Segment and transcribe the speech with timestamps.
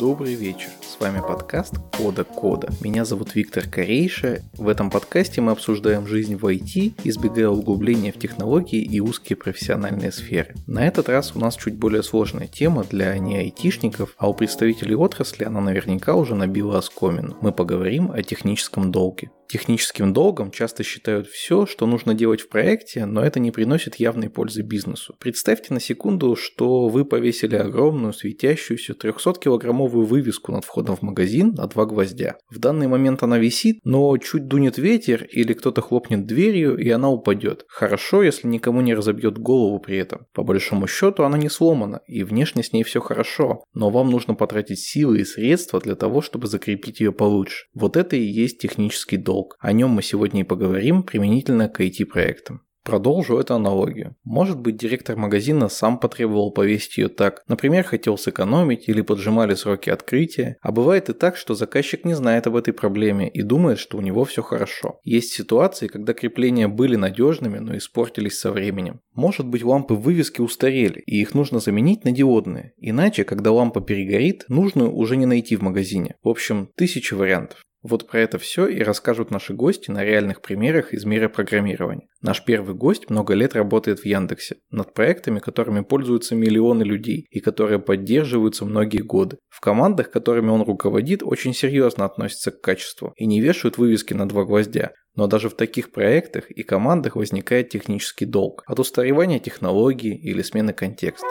[0.00, 0.70] Добрый вечер.
[0.80, 2.70] С вами подкаст Кода Кода.
[2.80, 4.40] Меня зовут Виктор Корейша.
[4.54, 10.10] В этом подкасте мы обсуждаем жизнь в IT, избегая углубления в технологии и узкие профессиональные
[10.10, 10.54] сферы.
[10.66, 14.94] На этот раз у нас чуть более сложная тема для не айтишников, а у представителей
[14.94, 17.36] отрасли она наверняка уже набила оскомину.
[17.42, 19.30] Мы поговорим о техническом долге.
[19.50, 24.30] Техническим долгом часто считают все, что нужно делать в проекте, но это не приносит явной
[24.30, 25.16] пользы бизнесу.
[25.18, 31.66] Представьте на секунду, что вы повесили огромную светящуюся 300-килограммовую вывеску над входом в магазин на
[31.66, 32.36] два гвоздя.
[32.48, 37.10] В данный момент она висит, но чуть дунет ветер или кто-то хлопнет дверью и она
[37.10, 37.64] упадет.
[37.66, 40.26] Хорошо, если никому не разобьет голову при этом.
[40.32, 44.36] По большому счету она не сломана и внешне с ней все хорошо, но вам нужно
[44.36, 47.64] потратить силы и средства для того, чтобы закрепить ее получше.
[47.74, 49.56] Вот это и есть технический долг долг.
[49.60, 52.62] О нем мы сегодня и поговорим применительно к IT-проектам.
[52.82, 54.16] Продолжу эту аналогию.
[54.24, 59.90] Может быть, директор магазина сам потребовал повесить ее так, например, хотел сэкономить или поджимали сроки
[59.90, 63.98] открытия, а бывает и так, что заказчик не знает об этой проблеме и думает, что
[63.98, 64.98] у него все хорошо.
[65.04, 69.00] Есть ситуации, когда крепления были надежными, но испортились со временем.
[69.14, 72.72] Может быть, лампы вывески устарели, и их нужно заменить на диодные.
[72.78, 76.14] Иначе, когда лампа перегорит, нужную уже не найти в магазине.
[76.22, 77.62] В общем, тысячи вариантов.
[77.82, 82.08] Вот про это все и расскажут наши гости на реальных примерах из мира программирования.
[82.20, 87.40] Наш первый гость много лет работает в Яндексе над проектами, которыми пользуются миллионы людей и
[87.40, 89.38] которые поддерживаются многие годы.
[89.48, 94.28] В командах, которыми он руководит, очень серьезно относятся к качеству и не вешают вывески на
[94.28, 94.92] два гвоздя.
[95.16, 100.74] Но даже в таких проектах и командах возникает технический долг от устаревания технологий или смены
[100.74, 101.26] контекста.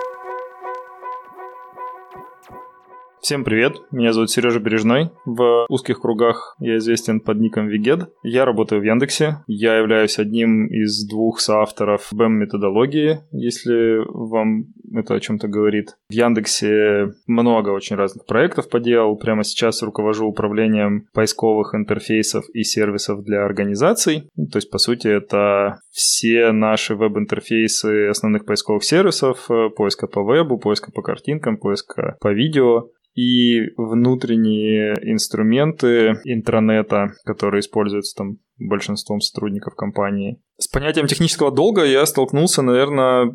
[3.22, 5.10] Всем привет, меня зовут Сережа Бережной.
[5.26, 8.10] В узких кругах я известен под ником Вигед.
[8.24, 9.44] Я работаю в Яндексе.
[9.46, 15.98] Я являюсь одним из двух соавторов BEM-методологии, если вам это о чем-то говорит.
[16.10, 19.18] В Яндексе много очень разных проектов поделал.
[19.18, 24.30] Прямо сейчас руковожу управлением поисковых интерфейсов и сервисов для организаций.
[24.36, 30.58] То есть, по сути, это все наши веб-интерфейсы основных поисковых сервисов, э, поиска по вебу,
[30.58, 32.88] поиска по картинкам, поиска по видео,
[33.20, 40.42] и внутренние инструменты интранета, которые используются там большинством сотрудников компании.
[40.58, 43.30] С понятием технического долга я столкнулся, наверное,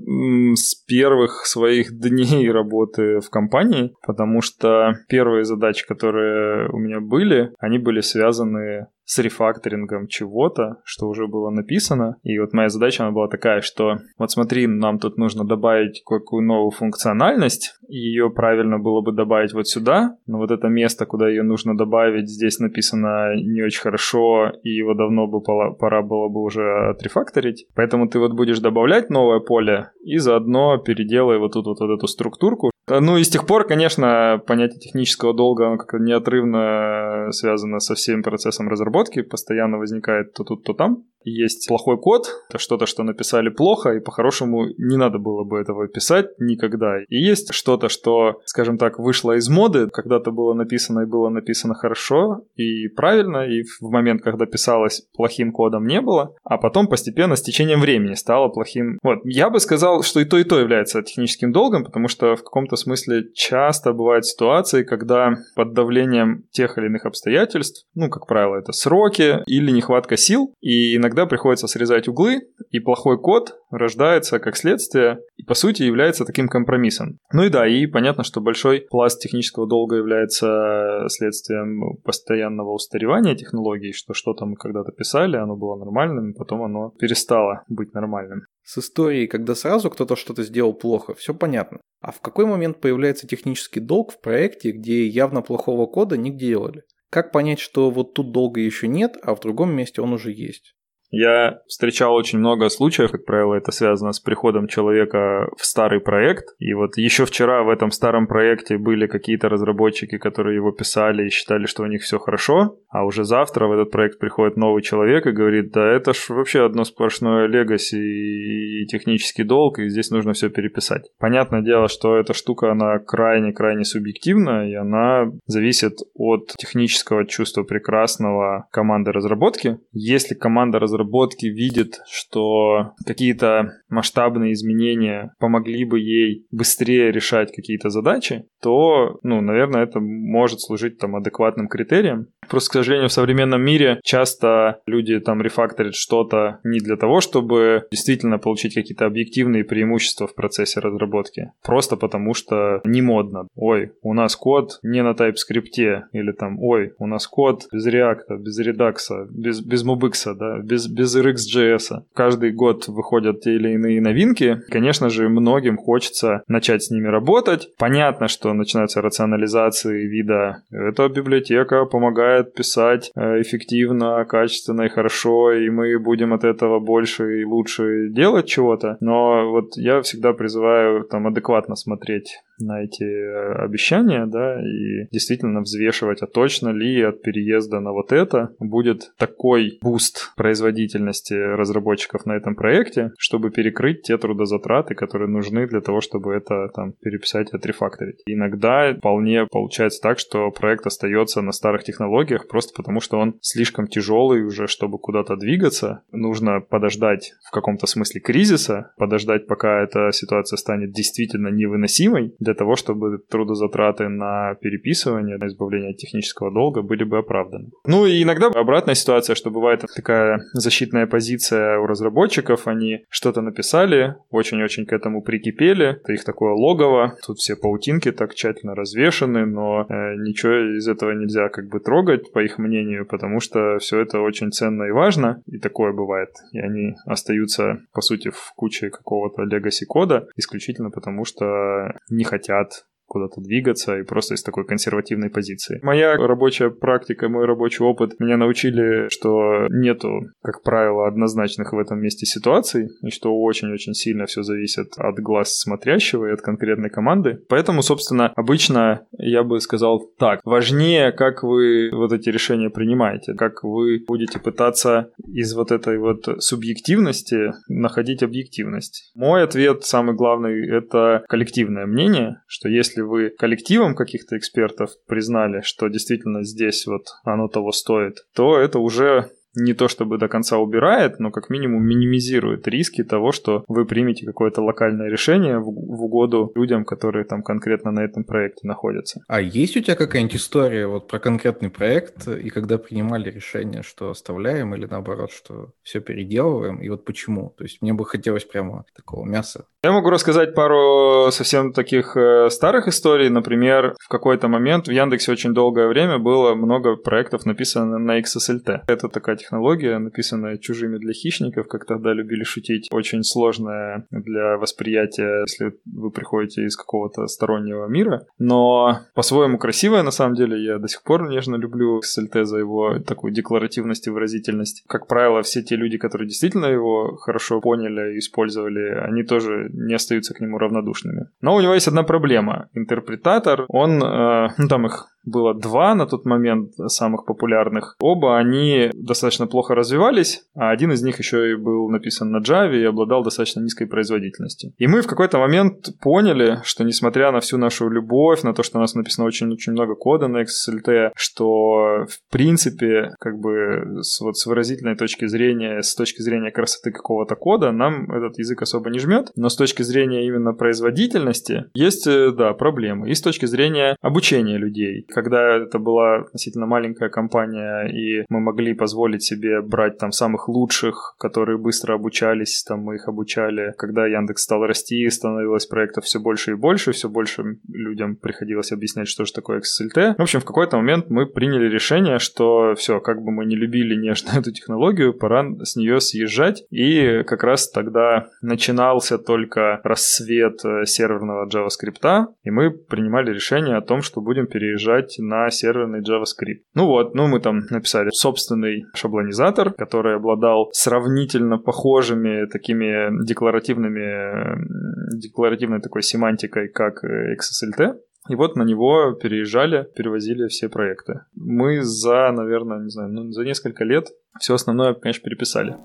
[0.56, 7.52] с первых своих дней работы в компании, потому что первые задачи, которые у меня были,
[7.58, 12.16] они были связаны с рефакторингом чего-то, что уже было написано.
[12.22, 16.46] И вот моя задача она была такая, что вот смотри, нам тут нужно добавить какую
[16.46, 21.42] новую функциональность, ее правильно было бы добавить вот сюда, но вот это место, куда ее
[21.42, 26.90] нужно добавить, здесь написано не очень хорошо, и его давно бы пора было бы уже
[26.90, 27.66] отрефакторить.
[27.74, 32.06] Поэтому ты вот будешь добавлять новое поле и заодно переделай вот тут вот, вот эту
[32.06, 37.94] структурку, ну и с тех пор, конечно, понятие технического долга оно как-то неотрывно связано со
[37.94, 43.02] всем процессом разработки, постоянно возникает то тут, то там есть плохой код, это что-то, что
[43.02, 47.02] написали плохо, и по-хорошему не надо было бы этого писать никогда.
[47.08, 51.74] И есть что-то, что, скажем так, вышло из моды, когда-то было написано и было написано
[51.74, 57.36] хорошо и правильно, и в момент, когда писалось плохим кодом не было, а потом постепенно
[57.36, 58.98] с течением времени стало плохим.
[59.02, 62.42] Вот, я бы сказал, что и то, и то является техническим долгом, потому что в
[62.42, 68.56] каком-то смысле часто бывают ситуации, когда под давлением тех или иных обстоятельств, ну, как правило,
[68.56, 74.40] это сроки или нехватка сил, и иногда иногда приходится срезать углы, и плохой код рождается
[74.40, 77.18] как следствие и, по сути, является таким компромиссом.
[77.32, 83.92] Ну и да, и понятно, что большой пласт технического долга является следствием постоянного устаревания технологий,
[83.92, 88.42] что что-то мы когда-то писали, оно было нормальным, потом оно перестало быть нормальным.
[88.64, 91.78] С историей, когда сразу кто-то что-то сделал плохо, все понятно.
[92.00, 96.82] А в какой момент появляется технический долг в проекте, где явно плохого кода не делали?
[97.14, 100.74] Как понять, что вот тут долга еще нет, а в другом месте он уже есть?
[101.16, 106.46] Я встречал очень много случаев, как правило, это связано с приходом человека в старый проект.
[106.58, 111.30] И вот еще вчера в этом старом проекте были какие-то разработчики, которые его писали и
[111.30, 115.26] считали, что у них все хорошо, а уже завтра в этот проект приходит новый человек
[115.26, 120.32] и говорит, да это ж вообще одно сплошное легаси и технический долг, и здесь нужно
[120.32, 121.04] все переписать.
[121.20, 128.66] Понятное дело, что эта штука, она крайне-крайне субъективна, и она зависит от технического чувства прекрасного
[128.72, 129.78] команды разработки.
[129.92, 137.90] Если команда разработки разработки видит, что какие-то масштабные изменения помогли бы ей быстрее решать какие-то
[137.90, 142.28] задачи, то, ну, наверное, это может служить там адекватным критерием.
[142.48, 147.86] Просто, к сожалению, в современном мире часто люди там рефакторят что-то не для того, чтобы
[147.90, 153.48] действительно получить какие-то объективные преимущества в процессе разработки, просто потому что не модно.
[153.54, 158.38] Ой, у нас код не на TypeScript, или там, ой, у нас код без React,
[158.38, 158.96] без Redux,
[159.30, 162.02] без, без Mobix, да, без, без RxJS.
[162.14, 164.60] Каждый год выходят те или иные новинки.
[164.70, 167.68] Конечно же, многим хочется начать с ними работать.
[167.78, 170.62] Понятно, что начинаются рационализации вида.
[170.70, 177.40] Эта библиотека помогает писать э, эффективно, качественно и хорошо, и мы будем от этого больше
[177.40, 178.96] и лучше делать чего-то.
[179.00, 185.60] Но вот я всегда призываю там адекватно смотреть на эти э, обещания, да, и действительно
[185.60, 192.32] взвешивать, а точно ли от переезда на вот это будет такой boost производительности разработчиков на
[192.32, 197.56] этом проекте, чтобы перекрыть те трудозатраты, которые нужны для того, чтобы это там переписать и
[197.56, 198.22] отрефакторить.
[198.26, 203.86] Иногда вполне получается так, что проект остается на старых технологиях просто потому, что он слишком
[203.86, 206.02] тяжелый уже, чтобы куда-то двигаться.
[206.12, 212.76] Нужно подождать в каком-то смысле кризиса, подождать, пока эта ситуация станет действительно невыносимой, для того,
[212.76, 217.70] чтобы трудозатраты на переписывание, на избавление от технического долга были бы оправданы.
[217.86, 224.16] Ну и иногда обратная ситуация, что бывает такая защитная позиция у разработчиков, они что-то написали,
[224.30, 229.86] очень-очень к этому прикипели, это их такое логово, тут все паутинки так тщательно развешаны, но
[229.88, 234.20] э, ничего из этого нельзя как бы трогать, по их мнению, потому что все это
[234.20, 239.42] очень ценно и важно, и такое бывает, и они остаются, по сути, в куче какого-то
[239.42, 245.80] легаси кода, исключительно потому что не хотят куда-то двигаться и просто из такой консервативной позиции.
[245.82, 252.00] Моя рабочая практика, мой рабочий опыт меня научили, что нету, как правило, однозначных в этом
[252.00, 257.40] месте ситуаций, и что очень-очень сильно все зависит от глаз смотрящего и от конкретной команды.
[257.48, 263.62] Поэтому, собственно, обычно я бы сказал так, важнее, как вы вот эти решения принимаете, как
[263.62, 269.12] вы будете пытаться из вот этой вот субъективности находить объективность.
[269.14, 275.62] Мой ответ, самый главный, это коллективное мнение, что если если вы коллективом каких-то экспертов признали,
[275.62, 280.58] что действительно здесь вот оно того стоит, то это уже не то чтобы до конца
[280.58, 286.04] убирает, но как минимум минимизирует риски того, что вы примете какое-то локальное решение в, в
[286.04, 289.20] угоду людям, которые там конкретно на этом проекте находятся.
[289.28, 294.10] А есть у тебя какая-нибудь история вот про конкретный проект, и когда принимали решение, что
[294.10, 297.54] оставляем или наоборот, что все переделываем, и вот почему?
[297.56, 299.66] То есть мне бы хотелось прямо такого мяса.
[299.82, 303.28] Я могу рассказать пару совсем таких э, старых историй.
[303.28, 308.84] Например, в какой-то момент в Яндексе очень долгое время было много проектов написано на XSLT.
[308.86, 315.42] Это такая технология, написанная чужими для хищников, как тогда любили шутить, очень сложная для восприятия,
[315.42, 320.64] если вы приходите из какого-то стороннего мира, но по-своему красивая на самом деле.
[320.64, 324.84] Я до сих пор нежно люблю XLT за его такую декларативность и выразительность.
[324.88, 329.94] Как правило, все те люди, которые действительно его хорошо поняли и использовали, они тоже не
[329.94, 331.28] остаются к нему равнодушными.
[331.40, 332.68] Но у него есть одна проблема.
[332.74, 337.96] Интерпретатор, он, э, ну там их было два на тот момент самых популярных.
[338.00, 342.74] Оба они достаточно плохо развивались, а один из них еще и был написан на Java
[342.74, 344.72] и обладал достаточно низкой производительностью.
[344.78, 348.78] И мы в какой-то момент поняли, что несмотря на всю нашу любовь, на то, что
[348.78, 354.36] у нас написано очень-очень много кода на XLT, что в принципе, как бы с, вот
[354.36, 358.98] с выразительной точки зрения, с точки зрения красоты какого-то кода, нам этот язык особо не
[358.98, 363.10] жмет, но с точки зрения именно производительности есть, э, да, проблемы.
[363.10, 368.74] И с точки зрения обучения людей когда это была относительно маленькая компания, и мы могли
[368.74, 373.72] позволить себе брать там самых лучших, которые быстро обучались, там мы их обучали.
[373.78, 379.08] Когда Яндекс стал расти, становилось проектов все больше и больше, все больше людям приходилось объяснять,
[379.08, 380.16] что же такое XLT.
[380.18, 383.94] В общем, в какой-то момент мы приняли решение, что все, как бы мы не любили
[383.94, 386.64] нежно эту технологию, пора с нее съезжать.
[386.70, 393.80] И как раз тогда начинался только рассвет э, серверного JavaScript, и мы принимали решение о
[393.80, 396.62] том, что будем переезжать переезжать на серверный JavaScript.
[396.74, 405.80] Ну вот, ну мы там написали собственный шаблонизатор, который обладал сравнительно похожими такими декларативными, декларативной
[405.80, 407.94] такой семантикой, как XSLT.
[408.30, 411.20] И вот на него переезжали, перевозили все проекты.
[411.34, 414.08] Мы за, наверное, не знаю, ну, за несколько лет
[414.40, 415.76] все основное, конечно, переписали.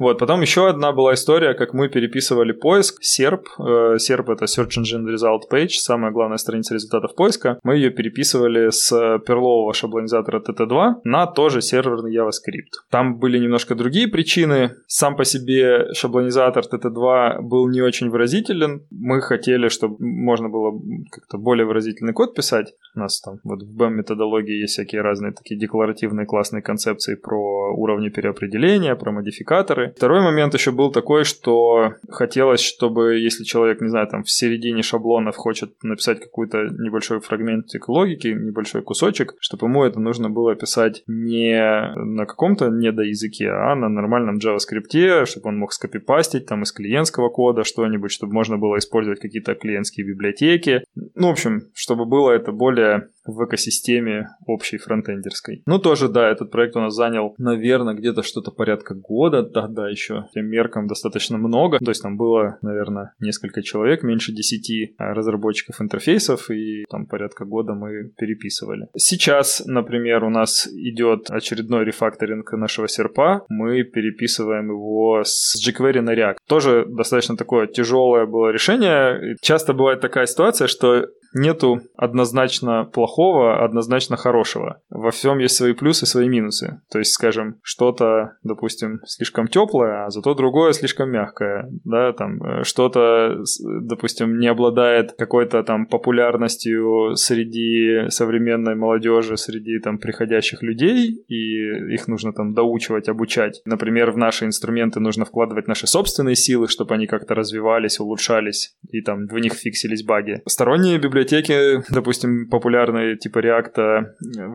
[0.00, 3.44] Вот, потом еще одна была история, как мы переписывали поиск, SERP.
[3.58, 7.60] Э, SERP— это Search Engine Result Page, самая главная страница результатов поиска.
[7.62, 8.88] Мы ее переписывали с
[9.26, 12.80] перлового шаблонизатора TT2 на тоже серверный JavaScript.
[12.88, 14.76] Там были немножко другие причины.
[14.86, 18.86] Сам по себе шаблонизатор TT2 был не очень выразителен.
[18.90, 20.80] Мы хотели, чтобы можно было
[21.10, 22.72] как-то более выразительный код писать.
[22.94, 28.08] У нас там вот в BEM-методологии есть всякие разные такие декларативные классные концепции про уровни
[28.08, 29.92] переопределения, про модификаторы.
[29.96, 34.82] Второй момент еще был такой, что хотелось, чтобы если человек, не знаю, там в середине
[34.82, 41.02] шаблонов хочет написать какой-то небольшой фрагментик логики, небольшой кусочек, чтобы ему это нужно было писать
[41.06, 47.28] не на каком-то недоязыке, а на нормальном JavaScript, чтобы он мог скопипастить там из клиентского
[47.28, 50.82] кода что-нибудь, чтобы можно было использовать какие-то клиентские библиотеки.
[51.14, 52.98] Ну, в общем, чтобы было это более Yeah.
[53.24, 55.62] В экосистеме общей фронтендерской.
[55.66, 60.26] Ну, тоже, да, этот проект у нас занял, наверное, где-то что-то порядка года, тогда еще
[60.32, 65.80] тем меркам достаточно много, то есть там было, наверное, несколько человек, меньше десяти а, разработчиков
[65.80, 68.88] интерфейсов, и там порядка года мы переписывали.
[68.96, 76.14] Сейчас, например, у нас идет очередной рефакторинг нашего серпа, мы переписываем его с jQuery на
[76.14, 76.36] React.
[76.46, 79.36] Тоже достаточно такое тяжелое было решение.
[79.40, 84.80] Часто бывает такая ситуация, что нету однозначно плохого, однозначно хорошего.
[84.90, 86.80] Во всем есть свои плюсы, свои минусы.
[86.90, 92.64] То есть, скажем, что-то, допустим, слишком теплое, а зато другое слишком мягкое, да, там э,
[92.64, 93.42] что-то,
[93.82, 102.08] допустим, не обладает какой-то там популярностью среди современной молодежи, среди там приходящих людей, и их
[102.08, 103.62] нужно там доучивать, обучать.
[103.64, 109.00] Например, в наши инструменты нужно вкладывать наши собственные силы, чтобы они как-то развивались, улучшались, и
[109.00, 110.42] там в них фиксились баги.
[110.46, 114.04] Сторонние библиотеки, допустим, популярные типа React,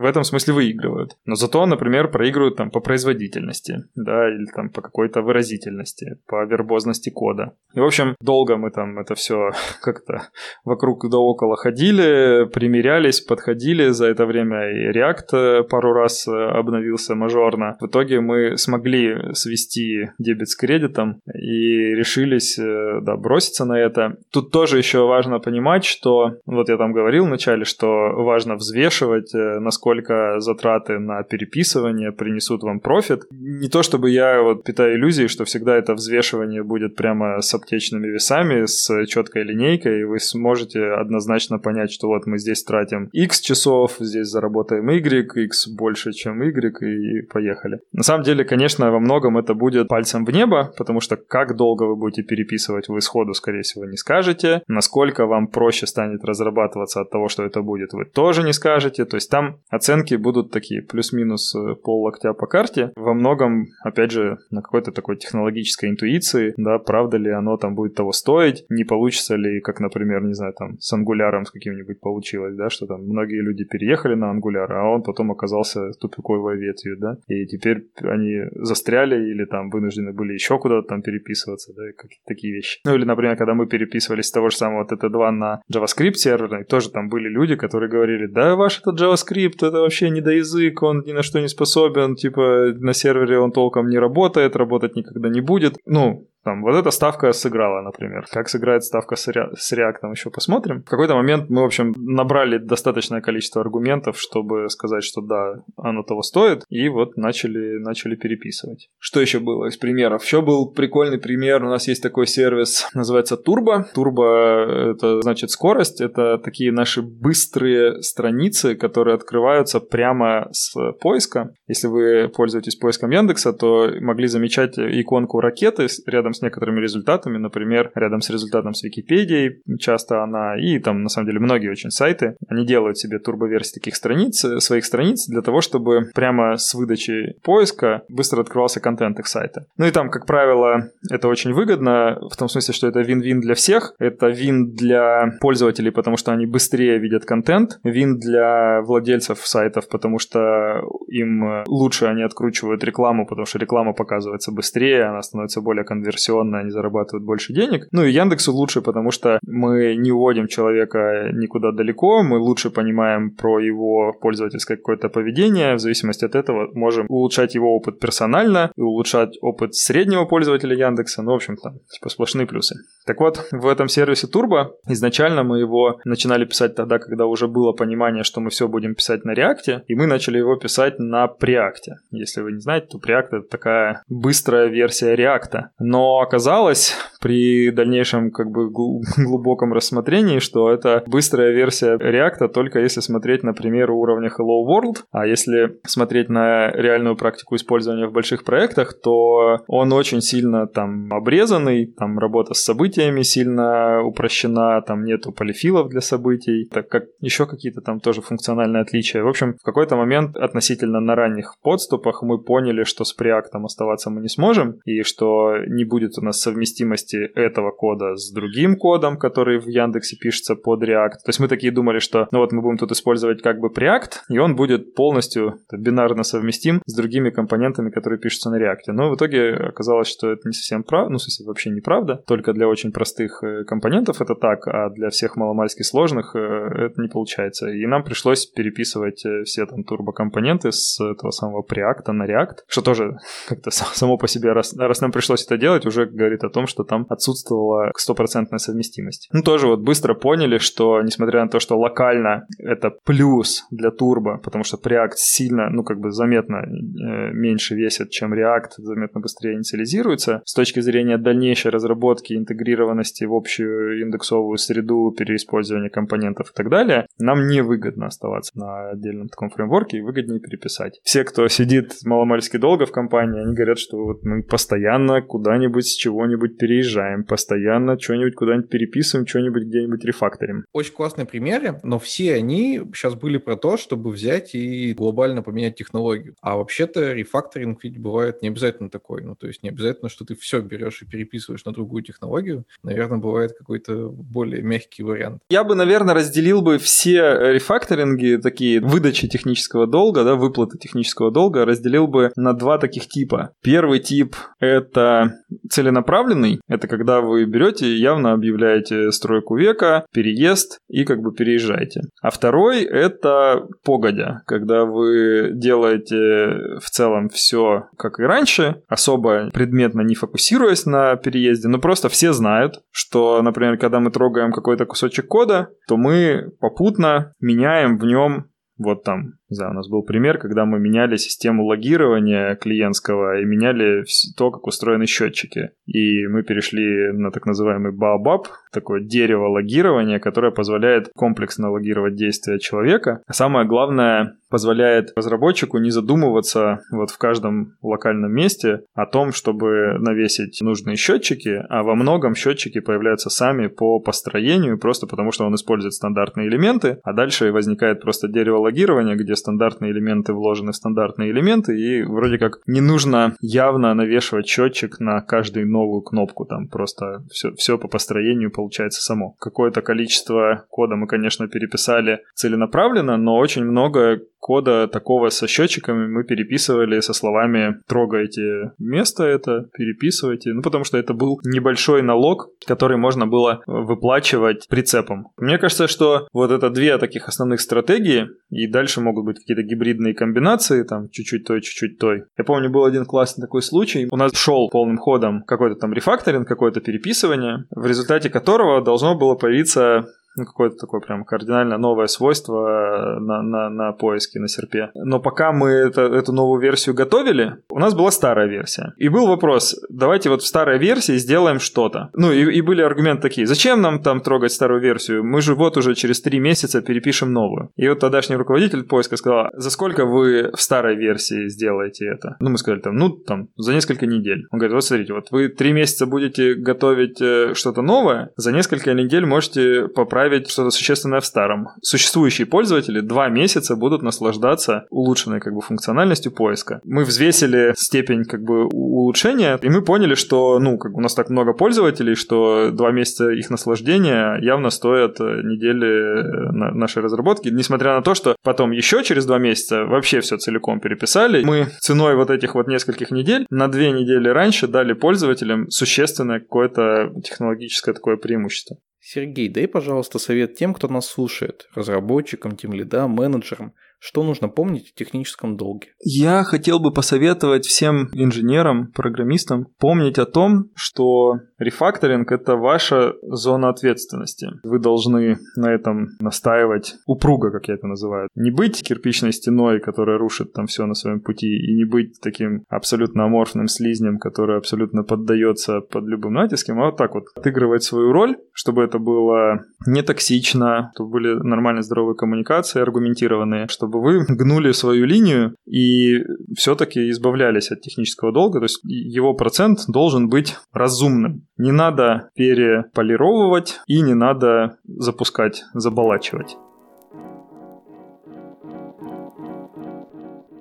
[0.00, 1.16] в этом смысле выигрывают.
[1.24, 7.10] Но зато, например, проигрывают там по производительности, да, или там по какой-то выразительности, по вербозности
[7.10, 7.52] кода.
[7.74, 9.50] И, в общем, долго мы там это все
[9.82, 10.28] как-то
[10.64, 13.88] вокруг да около ходили, примерялись, подходили.
[13.88, 17.76] За это время и React пару раз обновился мажорно.
[17.80, 24.16] В итоге мы смогли свести дебет с кредитом и решились, э, да, броситься на это.
[24.32, 29.58] Тут тоже еще важно понимать, что вот я там говорил вначале, что важно взвешивать, э,
[29.60, 33.24] насколько затраты на переписывание принесут вам профит.
[33.30, 38.08] Не то чтобы я вот питаю иллюзии, что всегда это взвешивание будет прямо с аптечными
[38.08, 43.40] весами, с четкой линейкой, и вы сможете однозначно понять, что вот мы здесь тратим X
[43.40, 47.80] часов, здесь заработаем Y, X больше, чем Y, и поехали.
[47.92, 51.84] На самом деле, конечно, во многом это будет пальцем в небо, потому что как долго
[51.84, 54.62] вы будете переписывать, вы сходу, скорее всего, не скажете.
[54.68, 59.04] Насколько вам проще станет разрабатываться от того, что это будет, вы тоже не скажете.
[59.04, 62.92] То есть там оценки будут такие плюс-минус э, пол локтя по карте.
[62.96, 67.94] Во многом, опять же, на какой-то такой технологической интуиции, да, правда ли оно там будет
[67.94, 72.54] того стоить, не получится ли, как, например, не знаю, там с ангуляром с каким-нибудь получилось,
[72.54, 77.18] да, что там многие люди переехали на ангуляр, а он потом оказался тупиковой ветвью, да,
[77.26, 82.54] и теперь они застряли или там вынуждены были еще куда-то там переписываться, да, какие-то такие
[82.54, 82.80] вещи.
[82.84, 86.90] Ну или, например, когда мы переписывались с того же самого TT2 на JavaScript, серверной, тоже
[86.90, 91.02] там были люди, которые говорили, да ваш этот JavaScript, это вообще не до язык, он
[91.04, 95.42] ни на что не способен, типа на сервере он толком не работает, работать никогда не
[95.42, 95.76] будет.
[95.84, 98.24] Ну, там, вот эта ставка сыграла, например.
[98.30, 99.48] Как сыграет ставка с, ре...
[99.58, 100.82] с реактом, еще посмотрим.
[100.82, 106.04] В какой-то момент мы, в общем, набрали достаточное количество аргументов, чтобы сказать, что да, оно
[106.04, 108.88] того стоит, и вот начали, начали переписывать.
[109.00, 110.22] Что еще было из примеров?
[110.22, 111.64] Еще был прикольный пример.
[111.64, 113.84] У нас есть такой сервис, называется Turbo.
[113.92, 116.00] Turbo— это значит скорость.
[116.00, 121.54] Это такие наши быстрые страницы, которые открываются прямо с поиска.
[121.66, 127.90] Если вы пользуетесь поиском Яндекса, то могли замечать иконку ракеты рядом с некоторыми результатами, например,
[127.94, 132.36] рядом с результатом с Википедией, часто она, и там на самом деле многие очень сайты,
[132.48, 138.02] они делают себе турбоверсии таких страниц, своих страниц для того, чтобы прямо с выдачи поиска
[138.08, 139.66] быстро открывался контент их сайта.
[139.76, 143.54] Ну и там, как правило, это очень выгодно, в том смысле, что это вин-вин для
[143.54, 149.88] всех, это вин для пользователей, потому что они быстрее видят контент, вин для владельцев сайтов,
[149.88, 155.84] потому что им лучше они откручивают рекламу, потому что реклама показывается быстрее, она становится более
[155.84, 157.88] конверсионной конверсионно они зарабатывают больше денег.
[157.92, 163.30] Ну и Яндексу лучше, потому что мы не уводим человека никуда далеко, мы лучше понимаем
[163.30, 168.80] про его пользовательское какое-то поведение, в зависимости от этого можем улучшать его опыт персонально и
[168.80, 172.74] улучшать опыт среднего пользователя Яндекса, ну, в общем-то, типа сплошные плюсы.
[173.06, 177.72] Так вот, в этом сервисе Turbo изначально мы его начинали писать тогда, когда уже было
[177.72, 181.94] понимание, что мы все будем писать на React, и мы начали его писать на Preact.
[182.10, 185.62] Если вы не знаете, то Preact это такая быстрая версия React.
[185.78, 188.70] Но оказалось при дальнейшем как бы
[189.16, 195.26] глубоком рассмотрении, что это быстрая версия React только если смотреть, например, уровня Hello World, а
[195.26, 201.86] если смотреть на реальную практику использования в больших проектах, то он очень сильно там обрезанный,
[201.86, 207.80] там работа с событиями сильно упрощена, там нету полифилов для событий, так как еще какие-то
[207.80, 209.22] там тоже функциональные отличия.
[209.22, 214.10] В общем, в какой-то момент относительно на ранних подступах мы поняли, что с Preact оставаться
[214.10, 219.18] мы не сможем, и что не будет у нас совместимости этого кода с другим кодом,
[219.18, 221.22] который в Яндексе пишется под React.
[221.24, 224.22] То есть мы такие думали, что ну вот мы будем тут использовать как бы Preact,
[224.28, 228.92] и он будет полностью бинарно совместим с другими компонентами, которые пишутся на React.
[228.92, 232.22] Но в итоге оказалось, что это не совсем правда, ну, смысле, вообще неправда.
[232.26, 237.00] Только для очень простых э, компонентов это так, а для всех маломальски сложных э, это
[237.00, 237.68] не получается.
[237.68, 242.82] И нам пришлось переписывать э, все там турбокомпоненты с этого самого Preact на React, что
[242.82, 246.66] тоже как-то само по себе, раз, раз нам пришлось это делать, уже говорит о том,
[246.66, 249.28] что там отсутствовала стопроцентная совместимость.
[249.32, 254.38] Ну, тоже вот быстро поняли, что несмотря на то, что локально это плюс для турбо,
[254.42, 259.54] потому что Preact сильно, ну, как бы заметно э, меньше весит, чем React, заметно быстрее
[259.54, 260.42] инициализируется.
[260.44, 267.06] С точки зрения дальнейшей разработки, интегрированности в общую индексовую среду, переиспользования компонентов и так далее,
[267.18, 271.00] нам невыгодно оставаться на отдельном таком фреймворке и выгоднее переписать.
[271.02, 275.94] Все, кто сидит маломальски долго в компании, они говорят, что вот мы постоянно куда-нибудь с
[275.94, 280.64] чего-нибудь переезжаем, постоянно что-нибудь куда-нибудь переписываем, что-нибудь где-нибудь рефакторим.
[280.72, 285.76] Очень классные примеры, но все они сейчас были про то, чтобы взять и глобально поменять
[285.76, 286.34] технологию.
[286.40, 289.22] А вообще-то рефакторинг ведь бывает не обязательно такой.
[289.22, 292.64] Ну, то есть не обязательно, что ты все берешь и переписываешь на другую технологию.
[292.82, 295.42] Наверное, бывает какой-то более мягкий вариант.
[295.50, 301.64] Я бы, наверное, разделил бы все рефакторинги, такие выдачи технического долга, да, выплаты технического долга,
[301.64, 303.52] разделил бы на два таких типа.
[303.62, 305.34] Первый тип— это
[305.70, 306.60] целенаправленный.
[306.68, 312.02] Это когда вы берете явно объявляете стройку века, переезд и как бы переезжаете.
[312.22, 320.02] А второй— это погодя, когда вы делаете в целом все как и раньше, особо предметно
[320.02, 325.26] не фокусируясь на переезде, но просто все знают, что, например, когда мы трогаем какой-то кусочек
[325.26, 328.46] кода, то мы попутно меняем в нем
[328.78, 333.44] вот там не знаю, у нас был пример, когда мы меняли систему логирования клиентского и
[333.44, 334.04] меняли
[334.36, 335.70] то, как устроены счетчики.
[335.86, 342.58] И мы перешли на так называемый Baobab, такое дерево логирования, которое позволяет комплексно логировать действия
[342.58, 343.22] человека.
[343.26, 349.98] А самое главное, позволяет разработчику не задумываться вот в каждом локальном месте о том, чтобы
[349.98, 355.54] навесить нужные счетчики, а во многом счетчики появляются сами по построению, просто потому что он
[355.54, 361.30] использует стандартные элементы, а дальше возникает просто дерево логирования, где стандартные элементы вложены в стандартные
[361.30, 367.24] элементы, и вроде как не нужно явно навешивать счетчик на каждую новую кнопку, там просто
[367.30, 369.34] все, все по построению получается само.
[369.38, 376.22] Какое-то количество кода мы, конечно, переписали целенаправленно, но очень много кода такого со счетчиками мы
[376.22, 382.96] переписывали со словами «трогайте место это, переписывайте», ну потому что это был небольшой налог, который
[382.96, 385.30] можно было выплачивать прицепом.
[385.36, 390.14] Мне кажется, что вот это две таких основных стратегии, и дальше могут быть какие-то гибридные
[390.14, 392.22] комбинации, там чуть-чуть той, чуть-чуть той.
[392.38, 396.46] Я помню, был один классный такой случай, у нас шел полным ходом какой-то там рефакторинг,
[396.46, 400.06] какое-то переписывание, в результате которого должно было появиться
[400.36, 404.90] ну, какое-то такое прям кардинально новое свойство на, на, на поиске на серпе.
[404.94, 408.94] Но пока мы это, эту новую версию готовили, у нас была старая версия.
[408.96, 412.10] И был вопрос, давайте вот в старой версии сделаем что-то.
[412.14, 415.24] Ну и, и были аргументы такие, зачем нам там трогать старую версию?
[415.24, 417.70] Мы же вот уже через три месяца перепишем новую.
[417.76, 422.36] И вот тогдашний руководитель поиска сказал, за сколько вы в старой версии сделаете это?
[422.40, 424.46] Ну мы сказали там, ну там за несколько недель.
[424.50, 428.92] Он говорит, вот смотрите, вот вы три месяца будете готовить э, что-то новое, за несколько
[428.94, 431.68] недель можете поправить добавить что-то существенное в старом.
[431.82, 436.80] Существующие пользователи два месяца будут наслаждаться улучшенной как бы функциональностью поиска.
[436.84, 441.30] Мы взвесили степень как бы улучшения, и мы поняли, что ну как у нас так
[441.30, 447.94] много пользователей, что два месяца их наслаждения явно стоят э, недели э, нашей разработки, несмотря
[447.94, 451.44] на то, что потом еще через два месяца вообще все целиком переписали.
[451.44, 457.12] Мы ценой вот этих вот нескольких недель на две недели раньше дали пользователям существенное какое-то
[457.22, 458.76] технологическое такое преимущество.
[459.08, 463.72] Сергей, дай, пожалуйста, совет тем, кто нас слушает, разработчикам, тем лидам, менеджерам–
[464.06, 465.88] что нужно помнить о техническом долге?
[465.98, 473.68] Я хотел бы посоветовать всем инженерам, программистам помнить о том, что рефакторинг– это ваша зона
[473.68, 474.46] ответственности.
[474.62, 478.28] Вы должны на этом настаивать упруго, как я это называю.
[478.36, 482.62] Не быть кирпичной стеной, которая рушит там все на своем пути, и не быть таким
[482.68, 488.12] абсолютно аморфным слизнем, который абсолютно поддается под любым натиском, а вот так вот отыгрывать свою
[488.12, 494.24] роль, чтобы это было не токсично, чтобы были нормальные здоровые коммуникации, аргументированные, чтобы чтобы вы
[494.28, 496.18] гнули свою линию и
[496.56, 498.60] все-таки избавлялись от технического долга.
[498.60, 501.46] То есть его процент должен быть разумным.
[501.56, 506.56] Не надо переполировывать и не надо запускать, заболачивать.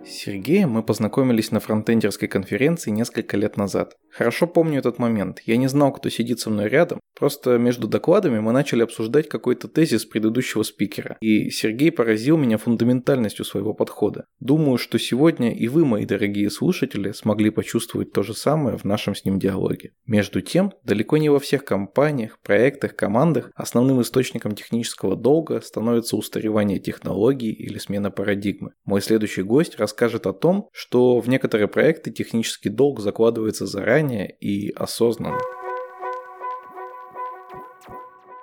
[0.06, 3.96] С Сергеем мы познакомились на фронтендерской конференции несколько лет назад.
[4.12, 5.42] Хорошо помню этот момент.
[5.48, 7.00] Я не знал, кто сидит со мной рядом.
[7.18, 11.18] Просто между докладами мы начали обсуждать какой-то тезис предыдущего спикера.
[11.22, 14.26] И Сергей поразил меня фундаментальностью своего подхода.
[14.40, 19.16] Думаю, что сегодня и вы, мои дорогие слушатели, смогли почувствовать то же самое в нашем
[19.16, 19.94] с ним диалоге.
[20.06, 26.80] Между тем, далеко не во всех компаниях, проектах, командах основным источником технического долга становится устаревание
[26.80, 28.74] технологий или смена парадигмы.
[28.86, 34.30] Мой следующий гость расскажет расскажет о том, что в некоторые проекты технический долг закладывается заранее
[34.42, 35.38] и осознанно.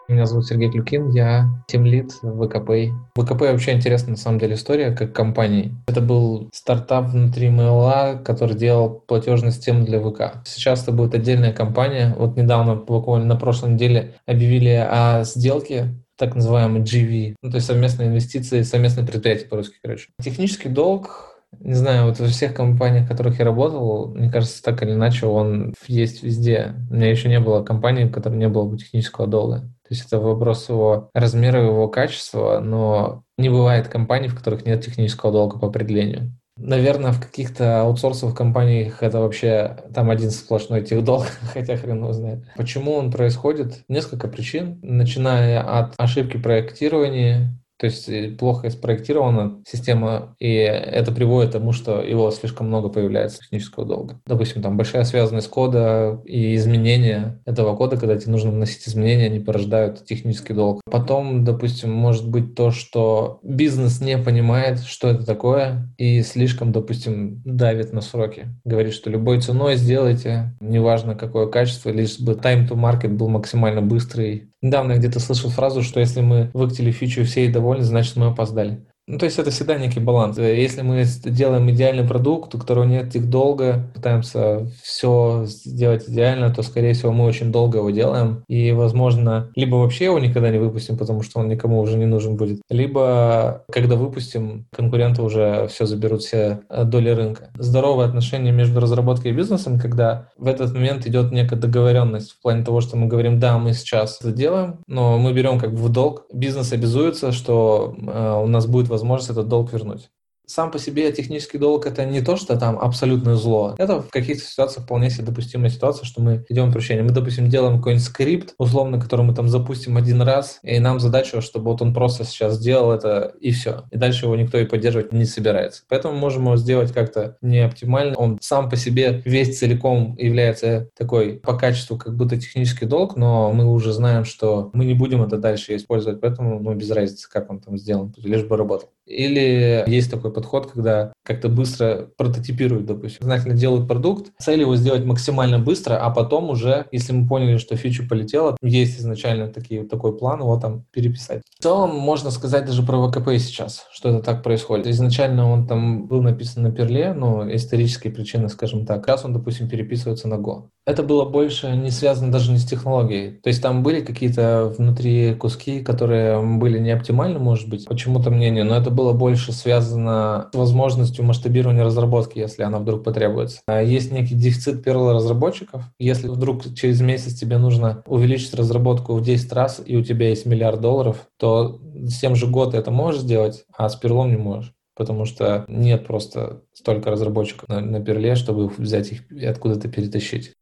[0.09, 2.91] Меня зовут Сергей Клюкин, я тимлид ВКП.
[3.15, 5.75] ВКП вообще интересная на самом деле история как компании.
[5.87, 10.43] Это был стартап внутри MLA, который делал платежную систему для ВК.
[10.47, 12.15] Сейчас это будет отдельная компания.
[12.19, 17.67] Вот недавно, буквально на прошлой неделе, объявили о сделке так называемый GV, ну, то есть
[17.67, 20.09] совместные инвестиции, совместное предприятие по-русски, короче.
[20.23, 24.83] Технический долг не знаю, вот во всех компаниях, в которых я работал, мне кажется, так
[24.83, 26.75] или иначе он есть везде.
[26.91, 29.61] У меня еще не было компании, в которой не было бы технического долга.
[29.61, 34.85] То есть это вопрос его размера, его качества, но не бывает компаний, в которых нет
[34.85, 36.33] технического долга по определению.
[36.57, 42.45] Наверное, в каких-то аутсорсовых компаниях это вообще там один сплошной техдолг, хотя хрен его знает.
[42.57, 43.85] Почему он происходит?
[43.89, 51.51] Несколько причин, начиная от ошибки проектирования, то есть э, плохо спроектирована система, и это приводит
[51.51, 54.21] к тому, что его слишком много появляется технического долга.
[54.25, 59.41] Допустим, там большая связанность кода и изменения этого кода, когда тебе нужно вносить изменения, они
[59.41, 60.81] порождают технический долг.
[60.89, 67.43] Потом, допустим, может быть то, что бизнес не понимает, что это такое, и слишком, допустим,
[67.45, 68.47] давит на сроки.
[68.65, 73.83] Говорит, что любой ценой сделайте, неважно какое качество, лишь бы time to market был максимально
[73.83, 78.27] быстрый, Недавно где-то слышал фразу, что если мы выкатили фичу все и довольны, значит мы
[78.27, 78.87] опоздали.
[79.13, 80.39] Ну, то есть это всегда некий баланс.
[80.39, 86.63] Если мы делаем идеальный продукт, у которого нет их долго, пытаемся все сделать идеально, то,
[86.63, 88.43] скорее всего, мы очень долго его делаем.
[88.49, 92.37] И, возможно, либо вообще его никогда не выпустим, потому что он никому уже не нужен
[92.37, 97.51] будет, либо, когда выпустим, конкуренты уже все заберут все э, доли рынка.
[97.59, 102.65] Здоровое отношение между разработкой и бизнесом, когда в этот момент идет некая договоренность в плане
[102.65, 105.91] того, что мы говорим, да, мы сейчас это делаем, но мы берем как бы в
[105.91, 106.25] долг.
[106.33, 110.11] Бизнес обязуется, что э, у нас будет возможность этот долг вернуть
[110.47, 113.75] сам по себе технический долг это не то, что там абсолютное зло.
[113.79, 117.03] Это в каких-то ситуациях вполне себе допустимая ситуация, что мы идем прощение.
[117.03, 121.41] Мы, допустим, делаем какой-нибудь скрипт, условно, который мы там запустим один раз, и нам задача,
[121.41, 123.85] чтобы вот он просто сейчас сделал это, и все.
[123.91, 125.83] И дальше его никто и поддерживать не собирается.
[125.89, 128.15] Поэтому можем его сделать как-то не оптимально.
[128.17, 133.53] Он сам по себе весь целиком является такой по качеству как будто технический долг, но
[133.53, 137.51] мы уже знаем, что мы не будем это дальше использовать, поэтому ну, без разницы, как
[137.51, 138.91] он там сделан, лишь бы работал.
[139.13, 143.19] Или есть такой подход, когда как-то быстро прототипируют, допустим.
[143.23, 147.77] Знательно делают продукт, цель его сделать максимально быстро, а потом уже, если мы поняли, что
[147.77, 151.43] фича полетела, есть изначально такие, такой план, его там переписать.
[151.59, 154.87] В целом, можно сказать даже про ВКП сейчас, что это так происходит.
[154.87, 159.07] Изначально он там был написан на Перле, но исторические причины, скажем так.
[159.07, 160.69] Раз он, допустим, переписывается на Go.
[160.85, 163.39] Это было больше не связано даже не с технологией.
[163.39, 168.65] То есть там были какие-то внутри куски, которые были не оптимальны, может быть, почему-то мнению,
[168.65, 173.61] но это было больше связано с возможностью масштабирования разработки, если она вдруг потребуется.
[173.67, 175.85] А есть некий дефицит перла разработчиков.
[175.99, 180.47] Если вдруг через месяц тебе нужно увеличить разработку в 10 раз, и у тебя есть
[180.47, 184.73] миллиард долларов, то с тем же год это можешь сделать, а с перлом не можешь
[184.95, 190.53] потому что нет просто столько разработчиков на, на перле, чтобы взять их и откуда-то перетащить.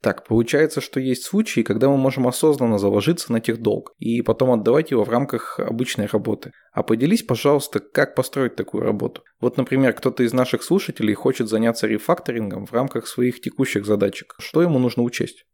[0.00, 4.92] Так, получается, что есть случаи, когда мы можем осознанно заложиться на техдолг и потом отдавать
[4.92, 6.52] его в рамках обычной работы.
[6.72, 9.24] А поделись, пожалуйста, как построить такую работу.
[9.40, 14.36] Вот, например, кто-то из наших слушателей хочет заняться рефакторингом в рамках своих текущих задачек.
[14.38, 15.46] Что ему нужно учесть?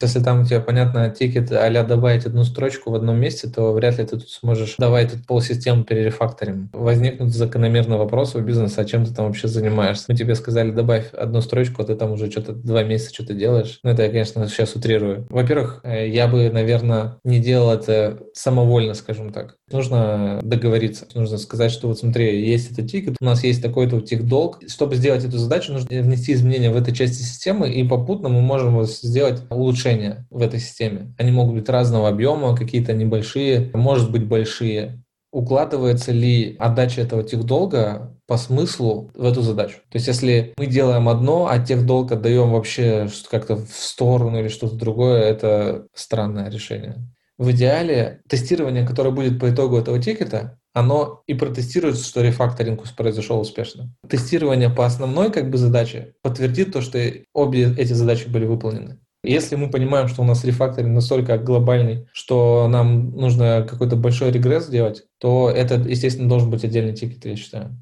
[0.00, 3.98] Если там у тебя, понятно, тикет а добавить одну строчку в одном месте, то вряд
[3.98, 6.70] ли ты тут сможешь давать тут полсистемы перерефакторим.
[6.72, 10.04] Возникнут закономерный вопрос у бизнеса, а чем ты там вообще занимаешься?
[10.08, 13.80] Мы тебе сказали, добавь одну строчку, а ты там уже что-то два месяца что-то делаешь.
[13.82, 15.26] Ну, это я, конечно, сейчас утрирую.
[15.30, 19.56] Во-первых, э, я бы, наверное, не делал это самовольно, скажем так.
[19.72, 21.06] Нужно договориться.
[21.14, 24.60] Нужно сказать, что вот смотри, есть этот тикет, у нас есть такой-то долг.
[24.68, 28.82] Чтобы сделать эту задачу, нужно внести изменения в этой части системы, и попутно мы можем
[28.84, 31.14] сделать улучшение решения в этой системе.
[31.18, 35.02] Они могут быть разного объема, какие-то небольшие, может быть большие.
[35.30, 39.76] Укладывается ли отдача этого техдолга по смыслу в эту задачу.
[39.90, 44.76] То есть если мы делаем одно, а техдолг отдаем вообще как-то в сторону или что-то
[44.76, 46.96] другое, это странное решение.
[47.36, 53.40] В идеале тестирование, которое будет по итогу этого тикета, оно и протестирует, что рефакторинг произошел
[53.40, 53.94] успешно.
[54.08, 56.98] Тестирование по основной как бы задаче подтвердит то, что
[57.32, 58.98] обе эти задачи были выполнены.
[59.22, 64.66] Если мы понимаем, что у нас рефакторинг настолько глобальный, что нам нужно какой-то большой регресс
[64.66, 67.76] сделать, то это, естественно, должен быть отдельный тикет, я считаю.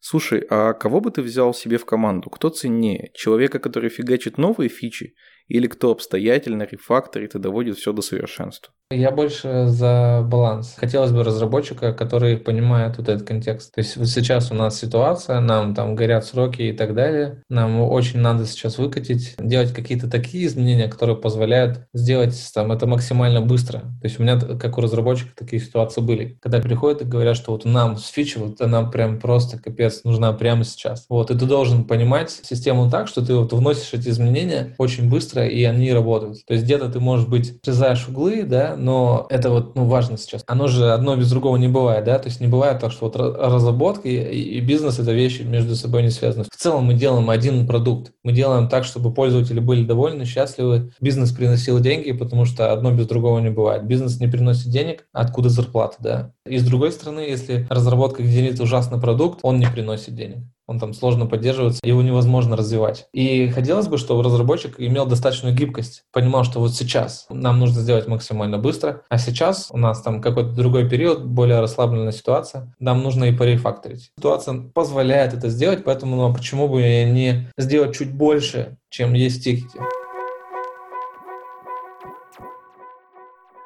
[0.00, 2.30] Слушай, а кого бы ты взял себе в команду?
[2.30, 3.10] Кто ценнее?
[3.14, 5.14] Человека, который фигачит новые фичи
[5.48, 8.72] или кто обстоятельно рефакторит и доводит все до совершенства?
[8.90, 10.74] Я больше за баланс.
[10.78, 13.74] Хотелось бы разработчика, который понимает вот этот контекст.
[13.74, 17.42] То есть вот сейчас у нас ситуация, нам там горят сроки и так далее.
[17.50, 23.42] Нам очень надо сейчас выкатить, делать какие-то такие изменения, которые позволяют сделать там это максимально
[23.42, 23.80] быстро.
[23.80, 26.38] То есть у меня, как у разработчика, такие ситуации были.
[26.40, 30.32] Когда приходят и говорят, что вот нам с фичи, вот она прям просто капец нужна
[30.32, 31.04] прямо сейчас.
[31.10, 35.37] Вот, и ты должен понимать систему так, что ты вот вносишь эти изменения очень быстро,
[35.46, 36.44] и они работают.
[36.46, 40.42] То есть где-то ты, может быть, срезаешь углы, да, но это вот ну, важно сейчас.
[40.46, 43.16] Оно же одно без другого не бывает, да, то есть не бывает так, что вот
[43.16, 46.44] разработка и, и бизнес— это вещи между собой не связаны.
[46.44, 48.12] В целом мы делаем один продукт.
[48.24, 53.06] Мы делаем так, чтобы пользователи были довольны, счастливы, бизнес приносил деньги, потому что одно без
[53.06, 53.84] другого не бывает.
[53.84, 56.32] Бизнес не приносит денег, откуда зарплата, да.
[56.46, 60.92] И с другой стороны, если разработка генерит ужасный продукт, он не приносит денег он там
[60.92, 63.08] сложно поддерживается, его невозможно развивать.
[63.12, 68.06] И хотелось бы, чтобы разработчик имел достаточную гибкость, понимал, что вот сейчас нам нужно сделать
[68.06, 73.24] максимально быстро, а сейчас у нас там какой-то другой период, более расслабленная ситуация, нам нужно
[73.24, 74.12] и порефакторить.
[74.16, 79.40] Ситуация позволяет это сделать, поэтому ну, а почему бы не сделать чуть больше, чем есть
[79.40, 79.78] в тикете.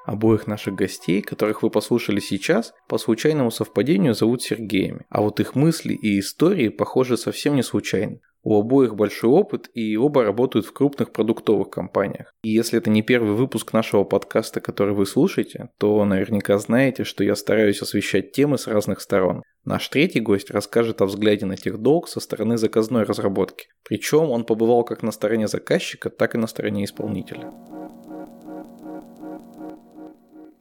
[0.05, 5.55] Обоих наших гостей, которых вы послушали сейчас, по случайному совпадению зовут Сергеями, а вот их
[5.55, 8.19] мысли и истории похожи совсем не случайно.
[8.45, 12.35] У обоих большой опыт, и оба работают в крупных продуктовых компаниях.
[12.43, 17.23] И если это не первый выпуск нашего подкаста, который вы слушаете, то наверняка знаете, что
[17.23, 19.45] я стараюсь освещать темы с разных сторон.
[19.65, 23.69] Наш третий гость расскажет о взгляде на техдолг со стороны заказной разработки.
[23.85, 27.53] Причем он побывал как на стороне заказчика, так и на стороне исполнителя.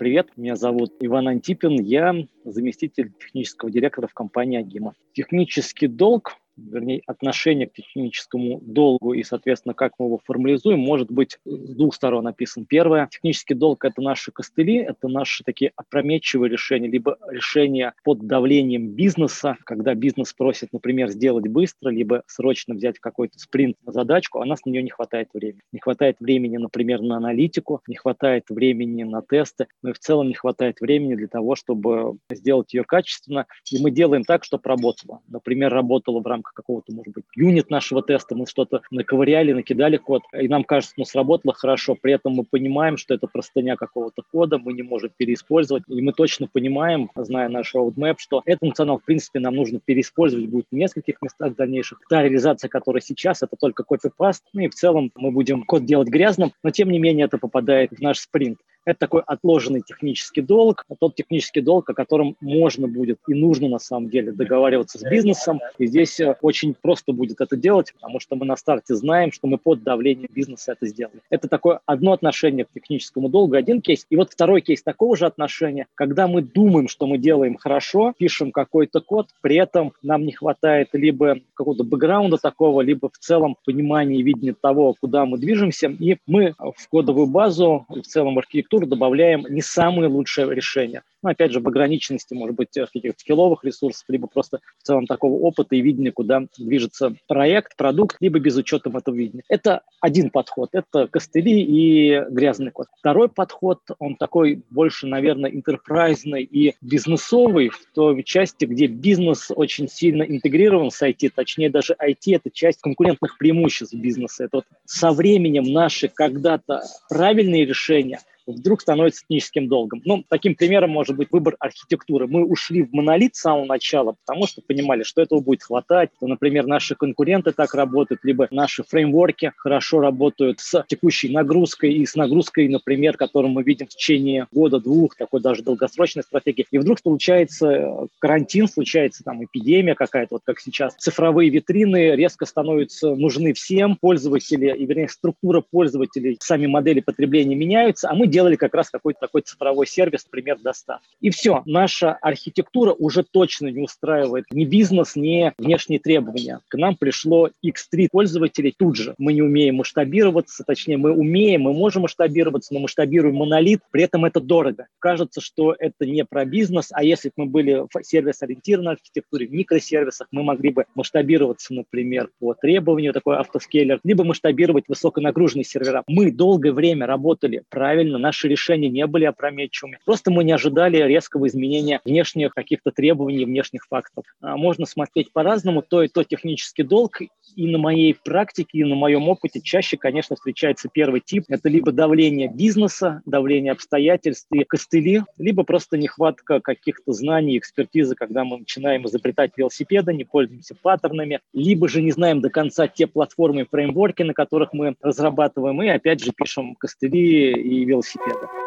[0.02, 4.96] Привет, меня зовут Иван Антипин, я заместитель технического директора в компании Агима.
[5.14, 6.38] Технический долг
[6.70, 11.96] вернее, отношение к техническому долгу и, соответственно, как мы его формализуем, может быть с двух
[11.96, 12.66] сторон написан.
[12.66, 18.90] Первое, технический долг– это наши костыли, это наши такие опрометчивые решения, либо решения под давлением
[18.90, 24.46] бизнеса, когда бизнес просит, например, сделать быстро, либо срочно взять какой-то спринт задачку, а у
[24.46, 25.62] нас на нее не хватает времени.
[25.72, 30.28] Не хватает времени, например, на аналитику, не хватает времени на тесты, но и в целом
[30.28, 33.46] не хватает времени для того, чтобы сделать ее качественно.
[33.72, 35.22] И мы делаем так, чтобы работало.
[35.28, 39.98] Например, работало в рамках рамках какого-то, может быть, юнит нашего теста, мы что-то наковыряли, накидали
[39.98, 44.24] код, и нам кажется, ну, сработало хорошо, при этом мы понимаем, что это простыня какого-то
[44.32, 49.00] кода, мы не можем переиспользовать, и мы точно понимаем, зная наш roadmap, что этот функционал,
[49.00, 52.00] в принципе, нам нужно переиспользовать будет в нескольких местах дальнейших.
[52.10, 56.10] Та реализация, которая сейчас, это только копипаст, ну и в целом мы будем код делать
[56.10, 58.60] грязным, но тем не менее это попадает в наш спринт.
[58.86, 63.80] Это такой отложенный технический долг, тот технический долг, о котором можно будет и нужно на
[63.80, 65.60] самом деле договариваться с бизнесом.
[65.78, 69.48] И здесь э, очень просто будет это делать, потому что мы на старте знаем, что
[69.48, 71.20] мы под давлением бизнеса это сделали.
[71.30, 74.06] Это такое одно отношение к техническому долгу, один кейс.
[74.10, 78.52] И вот второй кейс такого же отношения, когда мы думаем, что мы делаем хорошо, пишем
[78.52, 84.18] какой-то код, при этом нам не хватает либо какого-то бэкграунда такого, либо в целом понимания
[84.18, 89.46] и видения того, куда мы движемся, и мы в кодовую базу, в целом архитектуру добавляем
[89.50, 94.28] не самые лучшие решения ну, опять же, в ограниченности, может быть, каких-то скилловых ресурсов, либо
[94.28, 99.16] просто в целом такого опыта и видения, куда движется проект, продукт, либо без учета этого
[99.16, 99.44] видения.
[99.48, 102.88] Это один подход, это костыли и грязный код.
[102.98, 109.88] Второй подход, он такой больше, наверное, интерпрайзный и бизнесовый в той части, где бизнес очень
[109.88, 114.46] сильно интегрирован с IT, точнее даже IT– это часть конкурентных преимуществ бизнеса.
[114.46, 120.02] Это вот со временем наши когда-то правильные решения– вдруг становится техническим долгом.
[120.06, 122.28] Ну, таким примером может быть выбор архитектуры.
[122.28, 126.10] Мы ушли в монолит с самого начала, потому что понимали, что этого будет хватать.
[126.20, 132.06] То, например, наши конкуренты так работают, либо наши фреймворки хорошо работают с текущей нагрузкой и
[132.06, 136.66] с нагрузкой, например, которую мы видим в течение года-двух, такой даже долгосрочной стратегии.
[136.72, 140.96] И вдруг случается э, карантин, случается там эпидемия какая-то, вот как сейчас.
[140.96, 143.98] Цифровые витрины резко становятся нужны всем.
[144.00, 149.20] Пользователи, и вернее структура пользователей, сами модели потребления меняются, а мы делали как раз какой-то
[149.20, 151.06] такой цифровой сервис, например, доставки.
[151.20, 156.62] И все, наша архитектура уже точно не устраивает ни бизнес, ни внешние требования.
[156.68, 159.14] К нам пришло X3 пользователей тут же.
[159.18, 164.26] Мы не умеем масштабироваться, точнее, мы умеем, мы можем масштабироваться, но масштабируем монолит, при этом
[164.26, 164.88] это дорого.
[165.00, 169.54] Кажется, что это не про бизнес, а если бы мы были в сервис-ориентированной архитектуре, в
[169.54, 176.04] микросервисах, мы могли бы масштабироваться, например, по требованию, такой автоскейлер, либо масштабировать высоконагруженные сервера.
[176.08, 180.00] Мы долгое время работали правильно, наши решения не были опрометчивыми.
[180.06, 184.24] Просто мы не ожидали резкого изменения внешних каких-то требований, внешних фактов.
[184.42, 187.22] А можно смотреть по-разному, то и то технический долг.
[187.56, 191.46] И на моей практике, и на моем опыте чаще, конечно, встречается первый тип.
[191.50, 198.44] Это либо давление бизнеса, давление обстоятельств и костыли, либо просто нехватка каких-то знаний, экспертизы, когда
[198.44, 203.62] мы начинаем изобретать велосипеды, не пользуемся паттернами, либо же не знаем до конца те платформы
[203.62, 208.61] и фреймворки, на которых мы разрабатываем, и опять же пишем костыли и велосипеды 企业的。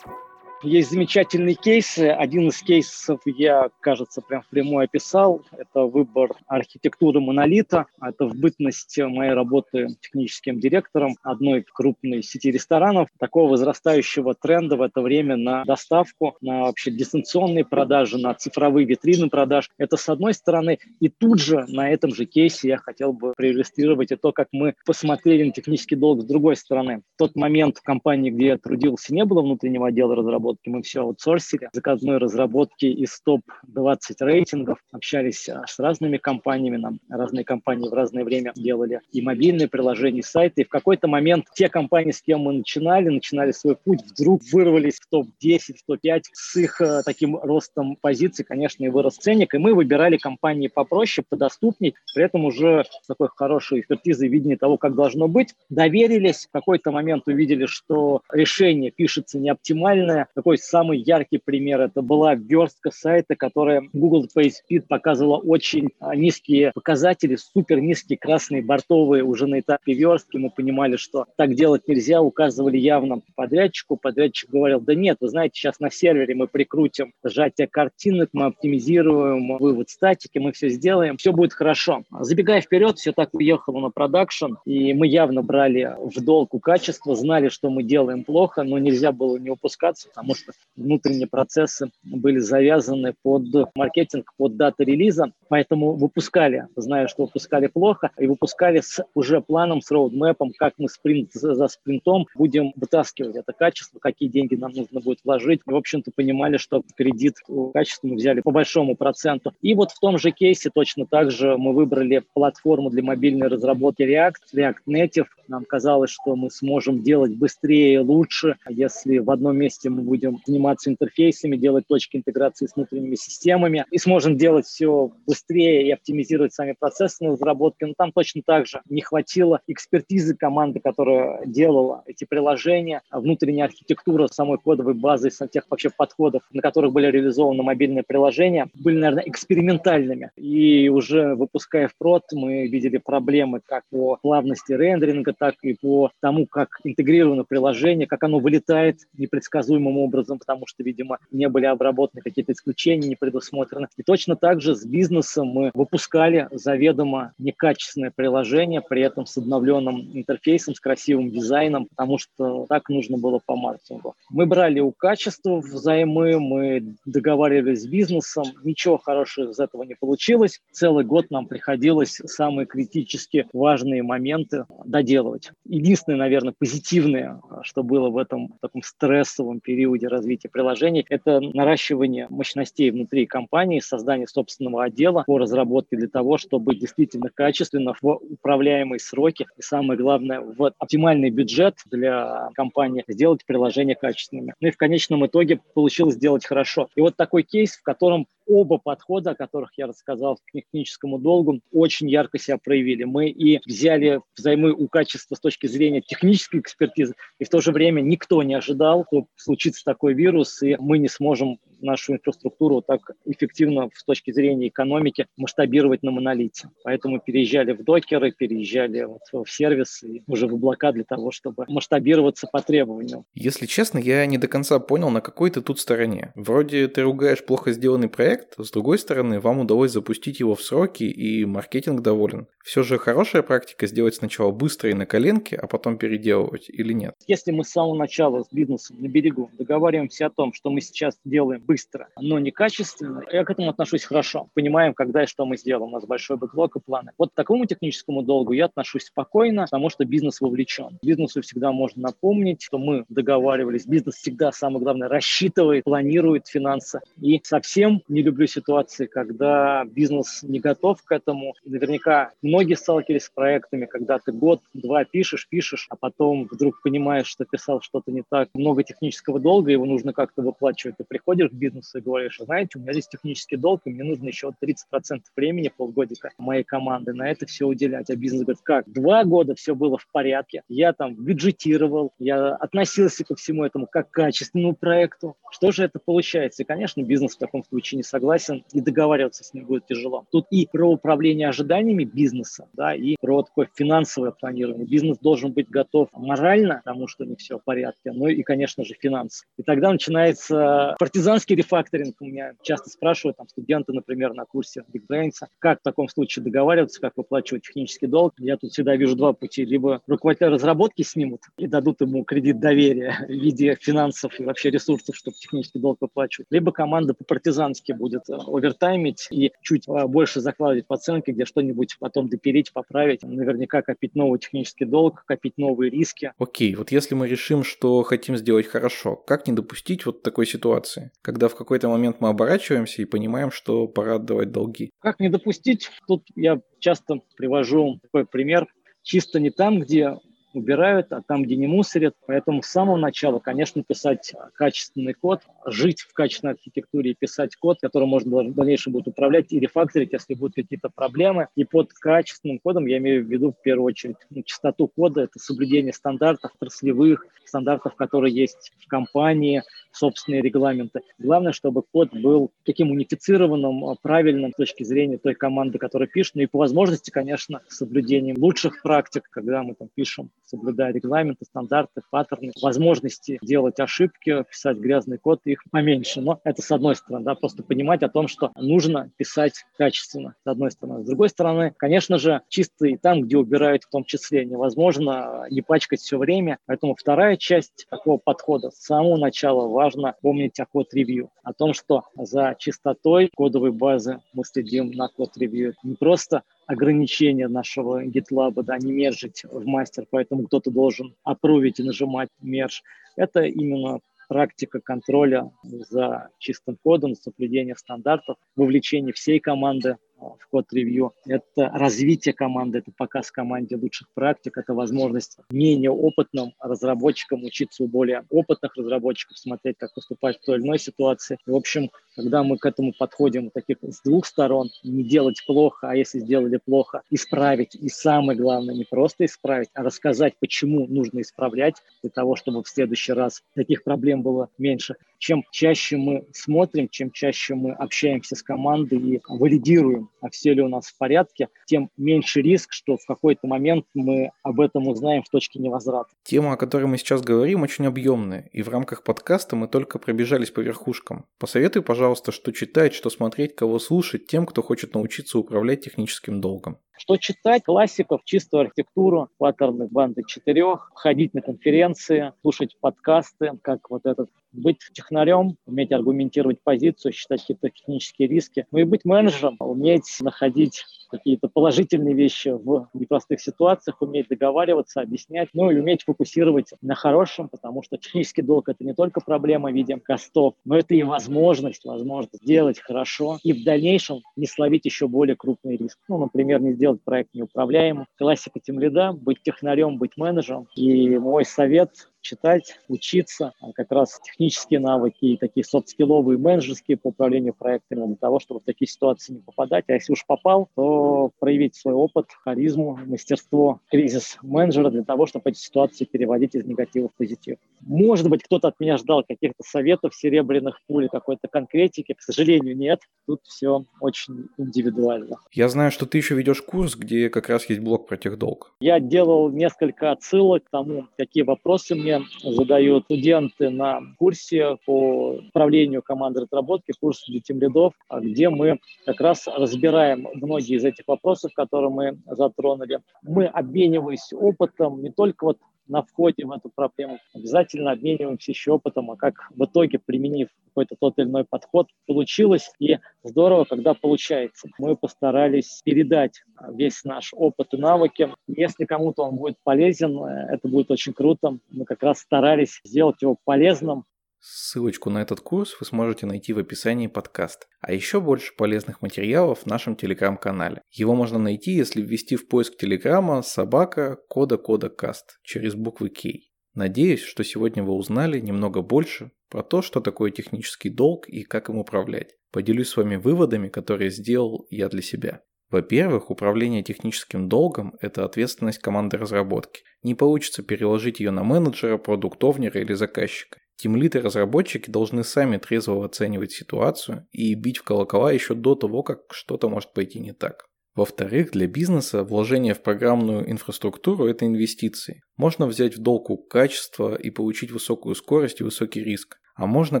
[0.64, 2.08] Есть замечательные кейсы.
[2.08, 5.42] Один из кейсов я, кажется, прям впрямую описал.
[5.56, 7.86] Это выбор архитектуры монолита.
[8.02, 13.08] Это в бытность моей работы техническим директором одной крупной сети ресторанов.
[13.20, 19.28] Такого возрастающего тренда в это время на доставку, на вообще дистанционные продажи, на цифровые витрины
[19.28, 19.70] продаж.
[19.78, 20.80] Это с одной стороны.
[20.98, 24.74] И тут же на этом же кейсе я хотел бы проиллюстрировать и то, как мы
[24.84, 27.02] посмотрели на технический долг с другой стороны.
[27.14, 30.82] В тот момент в компании, где я трудился, не было внутреннего отдела разработки разработки мы
[30.82, 37.88] все аутсорсили, заказной разработки из топ-20 рейтингов, общались а, с разными компаниями, нам разные компании
[37.88, 42.12] в разное время делали и мобильные приложения, и сайты, и в какой-то момент те компании,
[42.12, 46.80] с кем мы начинали, начинали свой путь, вдруг вырвались в топ-10, в топ-5 с их
[46.80, 52.24] э, таким ростом позиций, конечно, и вырос ценник, и мы выбирали компании попроще, подоступней, при
[52.24, 57.24] этом уже с такой хорошей экспертизой видения того, как должно быть, доверились, в какой-то момент
[57.26, 61.80] увидели, что решение пишется не оптимальное, такой самый яркий пример.
[61.80, 68.62] Это была верстка сайта, которая Google PageSpeed показывала очень а, низкие показатели, супер низкие красные
[68.62, 70.36] бортовые уже на этапе верстки.
[70.36, 73.96] Мы понимали, что так делать нельзя, указывали явно подрядчику.
[73.96, 79.56] Подрядчик говорил, да нет, вы знаете, сейчас на сервере мы прикрутим сжатие картинок, мы оптимизируем
[79.56, 82.04] вывод статики, мы все сделаем, все будет хорошо.
[82.20, 87.16] Забегая вперед, все так уехало на продакшн, и мы явно брали в долг у качества,
[87.16, 91.90] знали, что мы делаем плохо, но нельзя было не упускаться, потому потому что внутренние процессы
[92.02, 98.80] были завязаны под маркетинг, под дату релиза, поэтому выпускали, зная, что выпускали плохо, и выпускали
[98.80, 104.28] с уже планом, с роудмэпом, как мы спринт за спринтом будем вытаскивать это качество, какие
[104.28, 105.60] деньги нам нужно будет вложить.
[105.66, 107.36] И, в общем-то, понимали, что кредит
[107.72, 109.52] качество мы взяли по большому проценту.
[109.62, 114.02] И вот в том же кейсе точно так же мы выбрали платформу для мобильной разработки
[114.02, 115.26] React, React Native.
[115.48, 120.17] Нам казалось, что мы сможем делать быстрее и лучше, если в одном месте мы будем
[120.18, 125.90] будем заниматься интерфейсами, делать точки интеграции с внутренними системами и сможем делать все быстрее и
[125.90, 127.86] оптимизировать сами процессы на разработке.
[127.86, 134.26] Но там точно так же не хватило экспертизы команды, которая делала эти приложения, внутренняя архитектура
[134.28, 140.30] самой кодовой базы, тех вообще подходов, на которых были реализованы мобильные приложения, были, наверное, экспериментальными.
[140.36, 146.10] И уже выпуская в прод, мы видели проблемы как по плавности рендеринга, так и по
[146.20, 152.22] тому, как интегрировано приложение, как оно вылетает непредсказуемым образом, потому что, видимо, не были обработаны
[152.22, 153.88] какие-то исключения, не предусмотрены.
[153.96, 160.10] И точно так же с бизнесом мы выпускали заведомо некачественное приложение, при этом с обновленным
[160.14, 164.14] интерфейсом, с красивым дизайном, потому что так нужно было по маркетингу.
[164.30, 170.60] Мы брали у качества взаймы, мы договаривались с бизнесом, ничего хорошего из этого не получилось.
[170.72, 175.50] Целый год нам приходилось самые критически важные моменты доделывать.
[175.66, 182.90] Единственное, наверное, позитивное, что было в этом таком стрессовом периоде развития приложений, это наращивание мощностей
[182.90, 189.46] внутри компании, создание собственного отдела по разработке для того, чтобы действительно качественно в управляемые сроки
[189.56, 194.54] и самое главное в оптимальный бюджет для компании сделать приложение качественными.
[194.60, 196.88] Ну и в конечном итоге получилось сделать хорошо.
[196.94, 201.60] И вот такой кейс, в котором оба подхода, о которых я рассказал к техническому долгу,
[201.72, 203.04] очень ярко себя проявили.
[203.04, 207.72] Мы и взяли взаймы у качества с точки зрения технической экспертизы, и в то же
[207.72, 213.00] время никто не ожидал, что случится такой вирус, и мы не сможем нашу инфраструктуру так
[213.24, 216.70] эффективно с точки зрения экономики масштабировать на монолите.
[216.84, 222.46] Поэтому переезжали в докеры, переезжали вот в сервисы, уже в облака для того, чтобы масштабироваться
[222.50, 223.24] по требованиям.
[223.34, 226.32] Если честно, я не до конца понял, на какой ты тут стороне.
[226.34, 231.04] Вроде ты ругаешь плохо сделанный проект, с другой стороны, вам удалось запустить его в сроки,
[231.04, 232.46] и маркетинг доволен.
[232.64, 237.14] Все же хорошая практика сделать сначала быстро и на коленке, а потом переделывать или нет?
[237.26, 241.18] Если мы с самого начала с бизнесом на берегу договариваемся о том, что мы сейчас
[241.24, 244.48] делаем быстро, но не качественно, я к этому отношусь хорошо.
[244.54, 245.90] Понимаем, когда и что мы сделаем.
[245.90, 247.12] У нас большой бэклог и планы.
[247.18, 250.98] Вот к такому техническому долгу я отношусь спокойно, потому что бизнес вовлечен.
[251.02, 253.86] Бизнесу всегда можно напомнить, что мы договаривались.
[253.86, 257.00] Бизнес всегда, самое главное, рассчитывает, планирует финансы.
[257.20, 261.54] И совсем не люблю ситуации, когда бизнес не готов к этому.
[261.66, 267.44] Наверняка многие сталкивались с проектами, когда ты год-два пишешь, пишешь, а потом вдруг понимаешь, что
[267.44, 268.48] писал что-то не так.
[268.54, 270.96] Много технического долга, его нужно как-то выплачивать.
[270.96, 274.26] Ты приходишь к бизнесу и говоришь, знаете, у меня здесь технический долг, и мне нужно
[274.26, 278.10] еще 30% времени, полгодика моей команды на это все уделять.
[278.10, 278.90] А бизнес говорит, как?
[278.90, 284.10] Два года все было в порядке, я там бюджетировал, я относился ко всему этому как
[284.10, 285.36] к качественному проекту.
[285.50, 286.62] Что же это получается?
[286.62, 290.24] И, конечно, бизнес в таком случае не согласен, и договариваться с ним будет тяжело.
[290.30, 294.86] Тут и про управление ожиданиями бизнеса, да, и про такое финансовое планирование.
[294.86, 298.94] Бизнес должен быть готов морально, потому что не все в порядке, ну и, конечно же,
[298.94, 299.44] финансы.
[299.56, 302.16] И тогда начинается партизанский рефакторинг.
[302.20, 306.44] У меня часто спрашивают там студенты, например, на курсе Big Brains, как в таком случае
[306.44, 308.34] договариваться, как выплачивать технический долг.
[308.38, 309.64] Я тут всегда вижу два пути.
[309.64, 315.16] Либо руководителя разработки снимут и дадут ему кредит доверия в виде финансов и вообще ресурсов,
[315.16, 316.48] чтобы технический долг выплачивать.
[316.50, 321.96] Либо команда по-партизански будет э, овертаймить и чуть э, больше закладывать в оценки, где что-нибудь
[321.98, 323.22] потом допилить, поправить.
[323.22, 326.32] Наверняка копить новый технический долг, копить новые риски.
[326.38, 331.10] Окей, вот если мы решим, что хотим сделать хорошо, как не допустить вот такой ситуации,
[331.22, 334.90] когда в какой-то момент мы оборачиваемся и понимаем, что пора отдавать долги?
[335.00, 335.90] Как не допустить?
[336.08, 338.66] Тут я часто привожу такой пример.
[339.02, 340.16] Чисто не там, где
[340.52, 342.14] убирают, а там, где не мусорят.
[342.26, 347.78] Поэтому с самого начала, конечно, писать качественный код, жить в качественной архитектуре и писать код,
[347.80, 351.48] который можно в дальнейшем будет управлять и рефакторить, если будут какие-то проблемы.
[351.56, 355.38] И под качественным кодом я имею в виду в первую очередь ну, чистоту кода, это
[355.38, 361.00] соблюдение стандартов отраслевых, стандартов, которые есть в компании, собственные регламенты.
[361.18, 366.42] Главное, чтобы код был таким унифицированным, правильным с точки зрения той команды, которая пишет, ну
[366.42, 372.52] и по возможности, конечно, соблюдением лучших практик, когда мы там пишем соблюдая регламенты, стандарты, паттерны,
[372.60, 376.20] возможности делать ошибки, писать грязный код, их поменьше.
[376.20, 380.46] Но это с одной стороны, да, просто понимать о том, что нужно писать качественно, с
[380.46, 381.04] одной стороны.
[381.04, 385.62] С другой стороны, конечно же, чисто и там, где убирают в том числе, невозможно не
[385.62, 386.58] пачкать все время.
[386.66, 392.04] Поэтому вторая часть такого подхода с самого начала важно помнить о код-ревью, о том, что
[392.16, 395.74] за чистотой кодовой базы мы следим на код-ревью.
[395.82, 401.82] Не просто ограничения нашего GitLab, да, не мержить в мастер, поэтому кто-то должен опровить и
[401.82, 402.82] нажимать мерж.
[403.16, 411.12] Это именно практика контроля за чистым кодом, соблюдение стандартов, вовлечение всей команды в код-ревью.
[411.26, 417.88] Это развитие команды, это показ команде лучших практик, это возможность менее опытным разработчикам учиться у
[417.88, 421.38] более опытных разработчиков, смотреть, как поступать в той или иной ситуации.
[421.46, 425.90] И, в общем, когда мы к этому подходим таких с двух сторон, не делать плохо,
[425.90, 427.74] а если сделали плохо, исправить.
[427.74, 432.68] И самое главное, не просто исправить, а рассказать, почему нужно исправлять, для того, чтобы в
[432.68, 434.96] следующий раз таких проблем было меньше.
[435.18, 440.62] Чем чаще мы смотрим, чем чаще мы общаемся с командой и валидируем, а все ли
[440.62, 445.22] у нас в порядке, тем меньше риск, что в какой-то момент мы об этом узнаем
[445.22, 446.10] в точке невозврата.
[446.22, 450.50] Тема, о которой мы сейчас говорим, очень объемная, и в рамках подкаста мы только пробежались
[450.50, 451.26] по верхушкам.
[451.38, 456.78] Посоветуй, пожалуйста, что читать, что смотреть, кого слушать тем, кто хочет научиться управлять техническим долгом.
[456.98, 457.62] Что читать?
[457.62, 464.78] Классиков, чистую архитектуру, паттерны банды четырех, ходить на конференции, слушать подкасты, как вот этот быть
[464.92, 471.48] технарем, уметь аргументировать позицию, считать какие-то технические риски, ну и быть менеджером, уметь находить какие-то
[471.48, 477.82] положительные вещи в непростых ситуациях, уметь договариваться, объяснять, ну и уметь фокусировать на хорошем, потому
[477.82, 482.42] что технический долг– это не только проблема в виде костов, но это и возможность, возможность
[482.42, 485.98] сделать хорошо и в дальнейшем не словить еще более крупный риск.
[486.08, 488.06] Ну, например, не сделать проект неуправляемым.
[488.16, 490.68] Классика тем лида– быть технарем, быть менеджером.
[490.74, 497.08] И мой совет читать, учиться, а как раз технические навыки и такие софт-скилловые, менеджерские по
[497.08, 499.84] управлению проектами для того, чтобы в такие ситуации не попадать.
[499.88, 505.50] А если уж попал, то проявить свой опыт, харизму, мастерство кризис менеджера для того, чтобы
[505.50, 507.58] эти ситуации переводить из негатива в позитив.
[507.80, 512.12] Может быть, кто-то от меня ждал каких-то советов, серебряных пуль, какой-то конкретики.
[512.12, 513.00] К сожалению, нет.
[513.26, 515.38] Тут все очень индивидуально.
[515.52, 518.72] Я знаю, что ты еще ведешь курс, где как раз есть блок про техдолг.
[518.80, 526.02] Я делал несколько отсылок к тому, какие вопросы мне задают студенты на курсе по управлению
[526.02, 531.90] командой разработки, курс для тимлидов, где мы как раз разбираем многие из этих вопросов, которые
[531.90, 533.00] мы затронули.
[533.22, 535.58] Мы, обмениваясь опытом, не только вот
[535.88, 537.18] на входе в эту проблему.
[537.34, 542.70] Обязательно обмениваемся еще опытом, а как в итоге, применив какой-то тот или иной подход, получилось.
[542.78, 544.68] И здорово, когда получается.
[544.78, 548.32] Мы постарались передать весь наш опыт и навыки.
[548.46, 551.58] Если кому-то он будет полезен, это будет очень круто.
[551.70, 554.04] Мы как раз старались сделать его полезным,
[554.40, 557.66] Ссылочку на этот курс вы сможете найти в описании подкаста.
[557.80, 560.82] А еще больше полезных материалов в нашем телеграм-канале.
[560.90, 566.28] Его можно найти, если ввести в поиск телеграма собака кода кода каст через буквы К.
[566.74, 571.68] Надеюсь, что сегодня вы узнали немного больше про то, что такое технический долг и как
[571.68, 572.36] им управлять.
[572.52, 575.42] Поделюсь с вами выводами, которые сделал я для себя.
[575.70, 579.82] Во-первых, управление техническим долгом– это ответственность команды разработки.
[580.02, 583.58] Не получится переложить ее на менеджера, продуктовнера или заказчика.
[583.78, 589.04] Тимлит и разработчики должны сами трезво оценивать ситуацию и бить в колокола еще до того,
[589.04, 590.66] как что-то может пойти не так.
[590.96, 595.22] Во-вторых, для бизнеса вложение в программную инфраструктуру– это инвестиции.
[595.36, 599.38] Можно взять в долг качество и получить высокую скорость и высокий риск.
[599.54, 600.00] А можно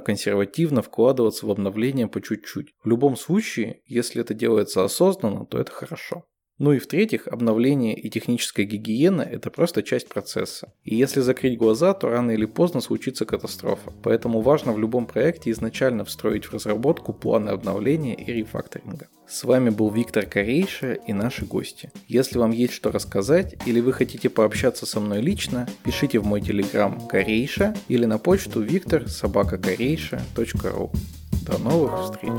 [0.00, 2.74] консервативно вкладываться в обновление по чуть-чуть.
[2.82, 6.24] В любом случае, если это делается осознанно, то это хорошо.
[6.58, 10.72] Ну и в-третьих, обновление и техническая гигиена– это просто часть процесса.
[10.84, 13.92] И если закрыть глаза, то рано или поздно случится катастрофа.
[14.02, 19.06] Поэтому важно в любом проекте изначально встроить в разработку планы обновления и рефакторинга.
[19.28, 21.92] С вами был Виктор Корейша и наши гости.
[22.08, 26.40] Если вам есть что рассказать или вы хотите пообщаться со мной лично, пишите в мой
[26.40, 29.58] телеграм Корейша или на почту виктор собака
[31.46, 32.32] До новых встреч!